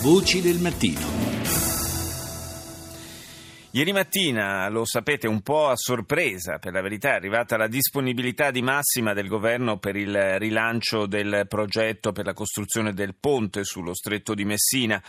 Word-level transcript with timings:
Voci 0.00 0.40
del 0.40 0.60
mattino. 0.60 1.00
Ieri 3.72 3.92
mattina, 3.92 4.68
lo 4.68 4.84
sapete, 4.84 5.26
un 5.26 5.40
po' 5.42 5.66
a 5.66 5.74
sorpresa, 5.74 6.58
per 6.58 6.72
la 6.72 6.80
verità, 6.80 7.10
è 7.10 7.14
arrivata 7.16 7.56
la 7.56 7.66
disponibilità 7.66 8.52
di 8.52 8.62
massima 8.62 9.12
del 9.12 9.26
governo 9.26 9.78
per 9.78 9.96
il 9.96 10.38
rilancio 10.38 11.06
del 11.06 11.46
progetto 11.48 12.12
per 12.12 12.26
la 12.26 12.32
costruzione 12.32 12.92
del 12.92 13.16
ponte 13.18 13.64
sullo 13.64 13.92
stretto 13.92 14.34
di 14.34 14.44
Messina. 14.44 15.02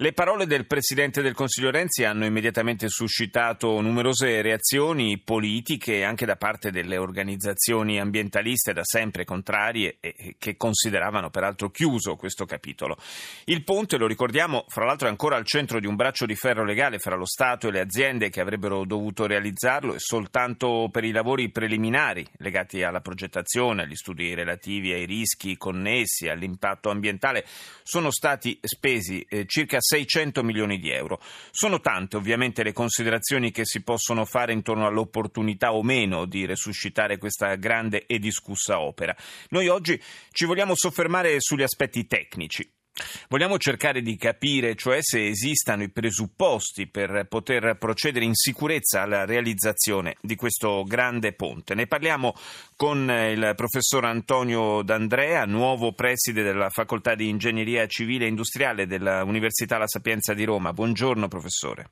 Le 0.00 0.12
parole 0.12 0.46
del 0.46 0.64
Presidente 0.64 1.22
del 1.22 1.34
Consiglio 1.34 1.72
Renzi 1.72 2.04
hanno 2.04 2.24
immediatamente 2.24 2.88
suscitato 2.88 3.80
numerose 3.80 4.42
reazioni 4.42 5.18
politiche 5.18 6.04
anche 6.04 6.24
da 6.24 6.36
parte 6.36 6.70
delle 6.70 6.96
organizzazioni 6.96 7.98
ambientaliste 7.98 8.72
da 8.72 8.84
sempre 8.84 9.24
contrarie 9.24 9.96
e 9.98 10.36
che 10.38 10.56
consideravano 10.56 11.30
peraltro 11.30 11.70
chiuso 11.70 12.14
questo 12.14 12.44
capitolo. 12.44 12.96
Il 13.46 13.64
ponte, 13.64 13.96
lo 13.96 14.06
ricordiamo, 14.06 14.66
fra 14.68 14.84
l'altro 14.84 15.08
è 15.08 15.10
ancora 15.10 15.34
al 15.34 15.44
centro 15.44 15.80
di 15.80 15.88
un 15.88 15.96
braccio 15.96 16.26
di 16.26 16.36
ferro 16.36 16.64
legale 16.64 17.00
fra 17.00 17.16
lo 17.16 17.26
Stato 17.26 17.66
e 17.66 17.72
le 17.72 17.80
aziende 17.80 18.30
che 18.30 18.40
avrebbero 18.40 18.84
dovuto 18.84 19.26
realizzarlo 19.26 19.94
e 19.94 19.98
soltanto 19.98 20.90
per 20.92 21.02
i 21.02 21.10
lavori 21.10 21.50
preliminari 21.50 22.24
legati 22.36 22.84
alla 22.84 23.00
progettazione, 23.00 23.82
agli 23.82 23.96
studi 23.96 24.32
relativi 24.32 24.92
ai 24.92 25.06
rischi 25.06 25.56
connessi 25.56 26.28
all'impatto 26.28 26.88
ambientale 26.88 27.44
sono 27.82 28.12
stati 28.12 28.56
spesi 28.62 29.26
eh, 29.28 29.44
circa 29.46 29.80
600 29.88 30.42
milioni 30.42 30.78
di 30.78 30.90
euro. 30.90 31.18
Sono 31.50 31.80
tante 31.80 32.16
ovviamente 32.16 32.62
le 32.62 32.74
considerazioni 32.74 33.50
che 33.50 33.64
si 33.64 33.82
possono 33.82 34.26
fare 34.26 34.52
intorno 34.52 34.86
all'opportunità 34.86 35.72
o 35.72 35.82
meno 35.82 36.26
di 36.26 36.44
resuscitare 36.44 37.16
questa 37.16 37.54
grande 37.54 38.04
e 38.04 38.18
discussa 38.18 38.80
opera. 38.80 39.16
Noi 39.48 39.68
oggi 39.68 40.00
ci 40.30 40.44
vogliamo 40.44 40.74
soffermare 40.74 41.36
sugli 41.40 41.62
aspetti 41.62 42.06
tecnici. 42.06 42.77
Vogliamo 43.28 43.58
cercare 43.58 44.02
di 44.02 44.16
capire, 44.16 44.74
cioè, 44.74 44.98
se 45.00 45.26
esistano 45.26 45.82
i 45.82 45.90
presupposti 45.90 46.86
per 46.86 47.26
poter 47.28 47.76
procedere 47.78 48.24
in 48.24 48.34
sicurezza 48.34 49.02
alla 49.02 49.24
realizzazione 49.24 50.16
di 50.20 50.34
questo 50.34 50.84
grande 50.84 51.32
ponte. 51.32 51.74
Ne 51.74 51.86
parliamo 51.86 52.34
con 52.76 53.10
il 53.10 53.52
professor 53.56 54.04
Antonio 54.04 54.82
D'Andrea, 54.82 55.44
nuovo 55.44 55.92
preside 55.92 56.42
della 56.42 56.70
Facoltà 56.70 57.14
di 57.14 57.28
Ingegneria 57.28 57.86
Civile 57.86 58.24
e 58.24 58.28
Industriale 58.28 58.86
dell'Università 58.86 59.78
La 59.78 59.86
Sapienza 59.86 60.34
di 60.34 60.44
Roma. 60.44 60.72
Buongiorno, 60.72 61.28
professore. 61.28 61.90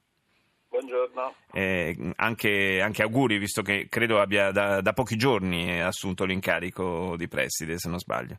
Buongiorno. 0.69 1.35
Eh, 1.53 2.13
anche, 2.17 2.81
anche, 2.83 3.03
auguri, 3.03 3.39
visto 3.39 3.63
che 3.63 3.87
credo 3.89 4.21
abbia 4.21 4.51
da, 4.51 4.83
da 4.83 4.93
pochi 4.93 5.17
giorni 5.17 5.81
assunto 5.81 6.25
l'incarico 6.25 7.17
di 7.17 7.29
preside, 7.29 7.79
se 7.79 7.89
non 7.89 7.99
sbaglio. 7.99 8.37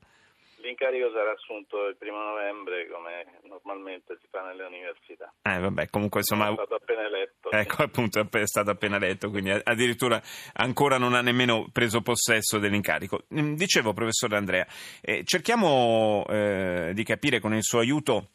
L'incarico 0.68 1.10
sarà 1.12 1.32
assunto 1.32 1.88
il 1.88 1.96
primo 1.96 2.22
novembre 2.22 2.90
come 2.90 3.40
normalmente 3.44 4.18
si 4.20 4.28
fa 4.30 4.42
nelle 4.42 4.66
università. 4.66 5.34
Eh, 5.42 5.60
vabbè, 5.60 5.90
comunque 5.90 6.20
insomma... 6.20 6.50
È 6.50 6.54
stato 6.56 6.76
appena 6.76 7.06
eletto. 7.06 7.52
Ecco, 7.52 7.84
appunto, 7.84 8.20
è 8.20 8.46
stato 8.46 8.72
appena 8.72 8.98
eletto, 8.98 9.30
quindi 9.30 9.50
addirittura 9.50 10.22
ancora 10.56 10.98
non 10.98 11.14
ha 11.14 11.22
nemmeno 11.22 11.70
preso 11.72 12.02
possesso 12.02 12.60
dell'incarico. 12.60 13.24
Mm, 13.34 13.54
dicevo, 13.54 13.94
professore 13.94 14.36
Andrea, 14.36 14.68
eh, 15.02 15.24
cerchiamo 15.24 16.26
eh, 16.28 16.92
di 16.94 17.04
capire 17.04 17.40
con 17.40 17.54
il 17.54 17.64
suo 17.64 17.80
aiuto 17.80 18.32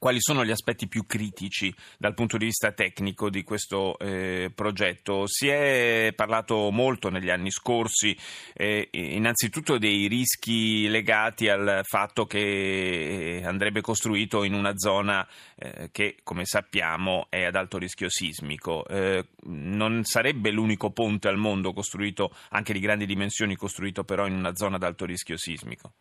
quali 0.00 0.16
sono 0.18 0.46
gli 0.46 0.50
aspetti 0.50 0.88
più 0.88 1.04
critici 1.04 1.72
dal 1.98 2.14
punto 2.14 2.38
di 2.38 2.46
vista 2.46 2.72
tecnico 2.72 3.28
di 3.28 3.44
questo 3.44 3.98
eh, 3.98 4.50
progetto? 4.52 5.24
Si 5.26 5.46
è 5.46 6.14
parlato 6.16 6.70
molto 6.70 7.10
negli 7.10 7.28
anni 7.28 7.50
scorsi, 7.50 8.16
eh, 8.54 8.88
innanzitutto 8.92 9.76
dei 9.76 10.08
rischi 10.08 10.88
legati 10.88 11.50
al 11.50 11.82
fatto 11.84 12.24
che 12.24 13.42
andrebbe 13.44 13.82
costruito 13.82 14.42
in 14.42 14.54
una 14.54 14.72
zona 14.78 15.28
eh, 15.54 15.90
che, 15.92 16.16
come 16.22 16.46
sappiamo, 16.46 17.26
è 17.28 17.44
ad 17.44 17.54
alto 17.54 17.76
rischio 17.76 18.08
sismico. 18.08 18.86
Eh, 18.86 19.26
non 19.48 20.04
sarebbe 20.04 20.50
l'unico 20.50 20.92
ponte 20.92 21.28
al 21.28 21.36
mondo 21.36 21.74
costruito, 21.74 22.34
anche 22.48 22.72
di 22.72 22.80
grandi 22.80 23.04
dimensioni, 23.04 23.54
costruito 23.54 24.02
però 24.04 24.26
in 24.26 24.32
una 24.32 24.54
zona 24.54 24.76
ad 24.76 24.82
alto 24.82 25.04
rischio 25.04 25.36
sismico? 25.36 25.92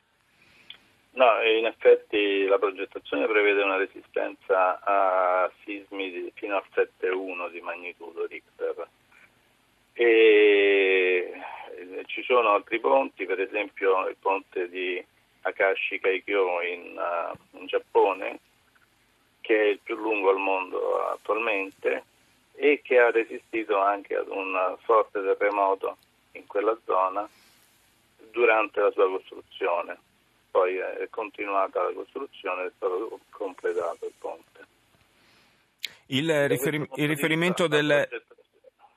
No, 1.19 1.41
in 1.41 1.65
effetti 1.65 2.45
la 2.45 2.57
progettazione 2.57 3.27
prevede 3.27 3.61
una 3.61 3.75
resistenza 3.75 4.79
a 4.81 5.51
sismi 5.65 6.09
di, 6.09 6.31
fino 6.33 6.55
a 6.55 6.63
7,1 6.73 7.51
di 7.51 7.59
magnitudo 7.59 8.25
Richter. 8.25 8.87
E 9.91 11.33
ci 12.05 12.23
sono 12.23 12.51
altri 12.51 12.79
ponti, 12.79 13.25
per 13.25 13.41
esempio 13.41 14.07
il 14.07 14.15
ponte 14.17 14.69
di 14.69 15.05
Akashi 15.41 15.99
Kaikyo 15.99 16.61
in, 16.61 16.97
uh, 16.97 17.57
in 17.57 17.65
Giappone, 17.65 18.39
che 19.41 19.61
è 19.61 19.65
il 19.65 19.79
più 19.83 19.97
lungo 19.97 20.29
al 20.29 20.37
mondo 20.37 21.05
attualmente 21.09 22.01
e 22.53 22.79
che 22.81 22.97
ha 22.97 23.11
resistito 23.11 23.77
anche 23.77 24.15
ad 24.15 24.29
un 24.29 24.77
forte 24.83 25.21
terremoto 25.21 25.97
in 26.31 26.47
quella 26.47 26.77
zona 26.85 27.27
durante 28.31 28.79
la 28.79 28.91
sua 28.91 29.09
costruzione 29.09 30.07
poi 30.51 30.77
è 30.77 31.07
continuata 31.09 31.83
la 31.83 31.93
costruzione 31.93 32.65
è 32.65 32.71
stato 32.75 33.19
completato 33.29 34.05
il 34.05 34.13
ponte. 34.17 34.67
Il, 36.07 36.47
riferi- 36.47 36.89
il 36.95 37.07
riferimento 37.07 37.67
del... 37.67 38.07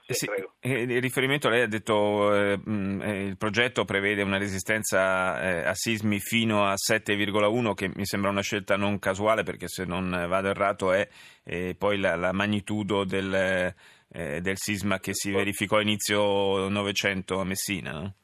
Sì, 0.05 0.29
eh, 0.61 0.83
il 0.83 1.01
riferimento, 1.01 1.49
lei 1.49 1.63
ha 1.63 1.69
detto 1.69 2.35
eh, 2.35 2.61
eh, 2.65 3.25
il 3.25 3.37
progetto 3.37 3.85
prevede 3.85 4.23
una 4.23 4.37
resistenza 4.37 5.41
eh, 5.41 5.67
a 5.69 5.75
sismi 5.75 6.19
fino 6.19 6.67
a 6.67 6.75
7,1 6.75 7.73
che 7.73 7.91
mi 7.95 8.05
sembra 8.05 8.31
una 8.31 8.43
scelta 8.43 8.77
non 8.77 8.99
casuale 8.99 9.43
perché 9.43 9.69
se 9.69 9.85
non 9.85 10.11
vado 10.29 10.49
errato 10.49 10.93
è 10.93 11.09
eh, 11.45 11.75
poi 11.79 11.99
la, 11.99 12.17
la, 12.17 12.33
magnitudo 12.33 13.05
del, 13.05 13.33
eh, 13.33 14.41
del, 14.41 14.57
sisma 14.59 14.99
che 14.99 15.15
si 15.15 15.31
verificò 15.31 15.77
a 15.77 15.83
inizio 15.83 16.69
Novecento 16.69 17.41
a 17.41 17.45
Messina. 17.45 17.93
No? 17.93 18.15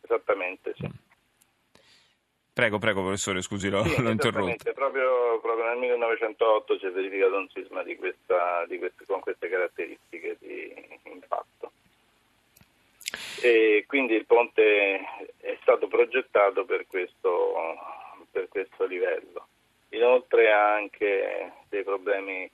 Esattamente, 0.00 0.72
sì. 0.78 0.88
Prego, 2.58 2.80
prego, 2.80 3.02
professore, 3.02 3.40
scusi, 3.40 3.68
l'ho, 3.70 3.84
sì, 3.84 4.02
l'ho 4.02 4.10
interrotto. 4.10 4.72
Proprio, 4.74 5.38
proprio, 5.40 5.64
nel 5.66 5.78
1908 5.78 6.78
si 6.78 6.86
è 6.86 6.90
verificato 6.90 7.36
un 7.36 7.48
sisma 7.50 7.84
di 7.84 7.94
questa, 7.94 8.66
di 8.66 8.78
queste, 8.78 9.04
con 9.06 9.20
queste 9.20 9.48
caratteristiche 9.48 10.36
di 10.40 10.98
impatto. 11.04 11.70
E 13.42 13.84
quindi 13.86 14.14
il 14.14 14.26
ponte 14.26 14.98
è 15.38 15.56
stato 15.60 15.86
progettato 15.86 16.64
per 16.64 16.88
questo, 16.88 17.54
per 18.32 18.48
questo 18.48 18.86
livello. 18.86 19.46
Inoltre 19.90 20.50
ha 20.50 20.74
anche 20.74 21.52
dei 21.68 21.84
problemi 21.84 22.50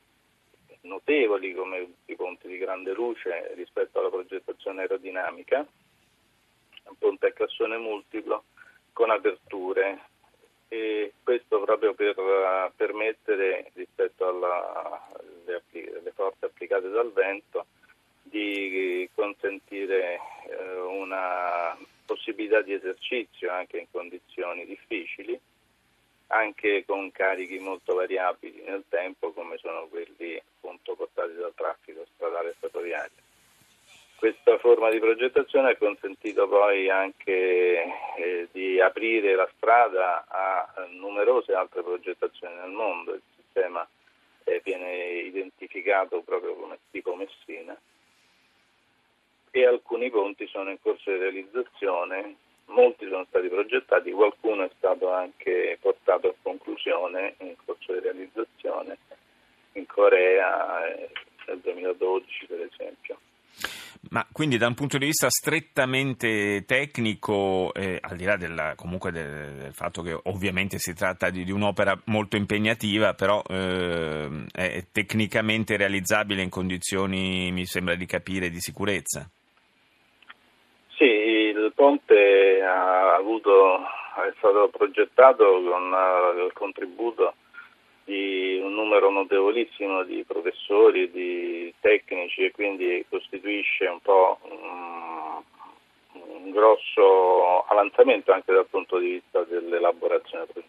notevoli 0.82 1.54
come 1.54 1.94
i 2.04 2.14
ponti 2.14 2.46
di 2.46 2.58
grande 2.58 2.92
luce 2.92 3.52
rispetto 3.54 4.00
alla 4.00 4.10
progettazione 4.10 4.82
aerodinamica, 4.82 5.66
un 6.88 6.98
ponte 6.98 7.28
a 7.28 7.32
cassone 7.32 7.78
multiplo 7.78 8.44
con 8.94 9.10
aperture 9.10 10.00
e 10.68 11.12
questo 11.22 11.60
proprio 11.62 11.92
per 11.92 12.14
permettere 12.74 13.70
rispetto 13.74 14.28
alle 14.28 16.12
forze 16.14 16.46
applicate 16.46 16.88
dal 16.88 17.12
vento 17.12 17.66
di 18.22 19.08
consentire 19.14 20.18
uh, 20.18 20.90
una 20.90 21.76
possibilità 22.06 22.62
di 22.62 22.72
esercizio 22.72 23.52
anche 23.52 23.78
in 23.78 23.86
condizioni 23.90 24.64
difficili, 24.64 25.38
anche 26.28 26.84
con 26.86 27.12
carichi 27.12 27.58
molto 27.58 27.94
variabili 27.94 28.62
nel 28.66 28.84
tempo 28.88 29.32
come 29.32 29.58
sono 29.58 29.86
quelli 29.86 30.36
appunto 30.36 30.94
portati 30.94 31.34
dal 31.34 31.52
traffico 31.54 32.06
stradale 32.14 32.50
e 32.50 32.54
ferroviario. 32.58 33.22
Questa 34.24 34.56
forma 34.56 34.88
di 34.88 35.00
progettazione 35.00 35.72
ha 35.72 35.76
consentito 35.76 36.48
poi 36.48 36.88
anche 36.88 37.84
eh, 38.16 38.48
di 38.52 38.80
aprire 38.80 39.34
la 39.34 39.46
strada 39.54 40.24
a 40.26 40.86
numerose 40.92 41.52
altre 41.52 41.82
progettazioni 41.82 42.54
nel 42.54 42.70
mondo. 42.70 43.12
Il 43.12 43.20
sistema 43.36 43.86
eh, 44.44 44.62
viene 44.64 45.18
identificato 45.26 46.22
proprio 46.22 46.54
come 46.54 46.78
tipo 46.90 47.14
Messina 47.14 47.78
e 49.50 49.66
alcuni 49.66 50.08
ponti 50.08 50.46
sono 50.46 50.70
in 50.70 50.80
corso 50.80 51.10
di 51.10 51.18
realizzazione, 51.18 52.34
molti 52.68 53.06
sono 53.06 53.26
stati 53.28 53.48
progettati, 53.48 54.10
qualcuno 54.10 54.64
è 54.64 54.70
stato 54.78 55.12
anche 55.12 55.76
portato 55.82 56.28
a 56.28 56.34
conclusione 56.40 57.34
in 57.40 57.56
corso 57.62 57.92
di 57.92 58.00
realizzazione 58.00 58.96
in 59.72 59.84
Corea 59.84 60.86
eh, 60.86 61.10
nel 61.46 61.58
2012 61.58 62.46
per 62.46 62.60
esempio. 62.62 63.18
Ma 64.14 64.22
quindi 64.34 64.56
da 64.56 64.66
un 64.66 64.74
punto 64.74 64.98
di 64.98 65.06
vista 65.06 65.30
strettamente 65.30 66.64
tecnico, 66.66 67.72
eh, 67.72 67.98
al 68.00 68.16
di 68.16 68.24
là 68.24 68.36
della, 68.36 68.74
comunque 68.74 69.12
del, 69.12 69.54
del, 69.54 69.72
fatto 69.72 70.02
che 70.02 70.18
ovviamente 70.24 70.78
si 70.78 70.92
tratta 70.92 71.30
di, 71.30 71.44
di 71.44 71.52
un'opera 71.52 71.96
molto 72.06 72.36
impegnativa, 72.36 73.14
però 73.14 73.40
eh, 73.48 74.28
è 74.52 74.86
tecnicamente 74.90 75.76
realizzabile 75.76 76.42
in 76.42 76.50
condizioni, 76.50 77.52
mi 77.52 77.64
sembra 77.64 77.94
di 77.94 78.06
capire, 78.06 78.50
di 78.50 78.58
sicurezza? 78.58 79.30
Sì, 80.96 81.04
il 81.04 81.72
ponte 81.72 82.60
avuto, 82.60 83.78
è 83.78 84.34
stato 84.38 84.68
progettato 84.76 85.44
con 85.44 85.92
uh, 85.92 86.44
il 86.44 86.52
contributo 86.54 87.34
di 88.04 88.60
numero 88.60 89.10
notevolissimo 89.10 90.02
di 90.04 90.24
professori, 90.26 91.10
di 91.10 91.72
tecnici 91.80 92.44
e 92.44 92.50
quindi 92.50 93.04
costituisce 93.08 93.86
un 93.86 94.00
po' 94.00 94.38
un, 94.42 95.42
un 96.12 96.50
grosso 96.50 97.64
avanzamento 97.64 98.32
anche 98.32 98.52
dal 98.52 98.66
punto 98.66 98.98
di 98.98 99.12
vista 99.12 99.42
dell'elaborazione 99.44 100.44
progettuale. 100.44 100.63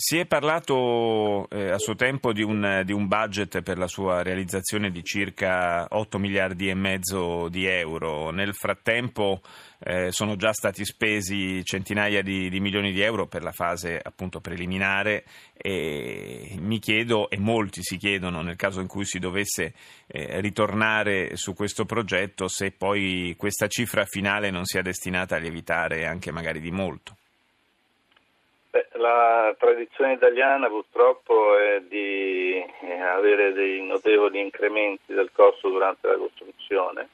Si 0.00 0.16
è 0.16 0.26
parlato 0.26 1.48
eh, 1.50 1.70
a 1.70 1.78
suo 1.78 1.96
tempo 1.96 2.32
di 2.32 2.44
un, 2.44 2.82
di 2.84 2.92
un, 2.92 3.08
budget 3.08 3.62
per 3.62 3.78
la 3.78 3.88
sua 3.88 4.22
realizzazione 4.22 4.92
di 4.92 5.02
circa 5.02 5.88
8 5.90 6.18
miliardi 6.20 6.68
e 6.68 6.74
mezzo 6.74 7.48
di 7.48 7.66
euro. 7.66 8.30
Nel 8.30 8.54
frattempo 8.54 9.40
eh, 9.80 10.12
sono 10.12 10.36
già 10.36 10.52
stati 10.52 10.84
spesi 10.84 11.64
centinaia 11.64 12.22
di, 12.22 12.48
di, 12.48 12.60
milioni 12.60 12.92
di 12.92 13.00
euro 13.00 13.26
per 13.26 13.42
la 13.42 13.50
fase 13.50 13.98
appunto 14.00 14.38
preliminare 14.38 15.24
e 15.52 16.54
mi 16.60 16.78
chiedo, 16.78 17.28
e 17.28 17.40
molti 17.40 17.82
si 17.82 17.96
chiedono 17.96 18.40
nel 18.40 18.54
caso 18.54 18.80
in 18.80 18.86
cui 18.86 19.04
si 19.04 19.18
dovesse 19.18 19.74
eh, 20.06 20.40
ritornare 20.40 21.34
su 21.34 21.54
questo 21.54 21.86
progetto, 21.86 22.46
se 22.46 22.70
poi 22.70 23.34
questa 23.36 23.66
cifra 23.66 24.04
finale 24.04 24.50
non 24.50 24.64
sia 24.64 24.80
destinata 24.80 25.34
a 25.34 25.40
lievitare 25.40 26.06
anche 26.06 26.30
magari 26.30 26.60
di 26.60 26.70
molto. 26.70 27.16
La 28.98 29.54
tradizione 29.56 30.14
italiana 30.14 30.66
purtroppo 30.66 31.56
è 31.56 31.80
di 31.82 32.54
eh, 32.54 33.00
avere 33.00 33.52
dei 33.52 33.80
notevoli 33.80 34.40
incrementi 34.40 35.14
del 35.14 35.30
costo 35.32 35.68
durante 35.68 36.08
la 36.08 36.16
costruzione. 36.16 37.08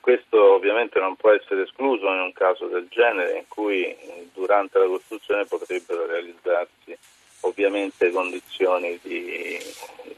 Questo 0.00 0.52
ovviamente 0.52 1.00
non 1.00 1.16
può 1.16 1.30
essere 1.30 1.62
escluso 1.62 2.12
in 2.12 2.20
un 2.20 2.32
caso 2.34 2.66
del 2.66 2.88
genere 2.90 3.38
in 3.38 3.48
cui 3.48 3.84
eh, 3.84 4.28
durante 4.34 4.78
la 4.78 4.84
costruzione 4.84 5.46
potrebbero 5.46 6.04
realizzarsi 6.04 6.94
ovviamente 7.40 8.10
condizioni 8.10 8.98
di 9.00 9.58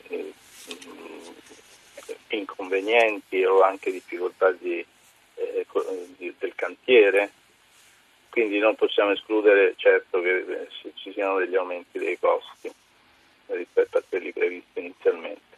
eh, 0.08 0.32
inconvenienti 2.30 3.44
o 3.44 3.62
anche 3.62 3.92
difficoltà 3.92 4.50
di, 4.50 4.84
eh, 5.36 5.66
di, 6.16 6.34
del 6.36 6.54
cantiere 6.56 7.30
quindi 8.40 8.58
non 8.58 8.74
possiamo 8.74 9.10
escludere 9.10 9.74
certo 9.76 10.18
che 10.22 10.38
eh, 10.38 10.68
ci 10.94 11.12
siano 11.12 11.38
degli 11.38 11.56
aumenti 11.56 11.98
dei 11.98 12.18
costi 12.18 12.72
rispetto 13.48 13.98
a 13.98 14.02
quelli 14.08 14.32
previsti 14.32 14.80
inizialmente. 14.80 15.48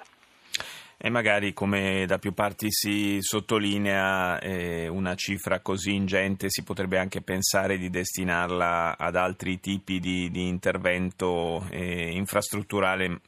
E 0.98 1.08
magari, 1.08 1.52
come 1.52 2.04
da 2.06 2.18
più 2.18 2.32
parti 2.32 2.66
si 2.70 3.18
sottolinea, 3.20 4.40
eh, 4.40 4.88
una 4.88 5.14
cifra 5.14 5.60
così 5.60 5.94
ingente 5.94 6.46
si 6.48 6.64
potrebbe 6.64 6.98
anche 6.98 7.22
pensare 7.22 7.76
di 7.76 7.88
destinarla 7.88 8.96
ad 8.98 9.14
altri 9.14 9.60
tipi 9.60 10.00
di, 10.00 10.30
di 10.30 10.48
intervento 10.48 11.64
eh, 11.70 12.10
infrastrutturale 12.12 13.20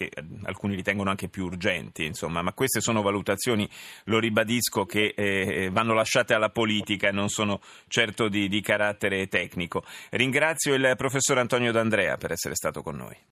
che 0.00 0.10
alcuni 0.44 0.74
ritengono 0.74 1.10
anche 1.10 1.28
più 1.28 1.44
urgenti, 1.44 2.06
insomma, 2.06 2.40
ma 2.40 2.54
queste 2.54 2.80
sono 2.80 3.02
valutazioni, 3.02 3.68
lo 4.04 4.18
ribadisco, 4.18 4.86
che 4.86 5.12
eh, 5.14 5.68
vanno 5.70 5.92
lasciate 5.92 6.32
alla 6.32 6.48
politica 6.48 7.08
e 7.08 7.12
non 7.12 7.28
sono 7.28 7.60
certo 7.86 8.28
di, 8.28 8.48
di 8.48 8.62
carattere 8.62 9.26
tecnico. 9.26 9.84
Ringrazio 10.10 10.72
il 10.72 10.94
professor 10.96 11.36
Antonio 11.36 11.70
D'Andrea 11.70 12.16
per 12.16 12.32
essere 12.32 12.54
stato 12.54 12.80
con 12.80 12.96
noi. 12.96 13.28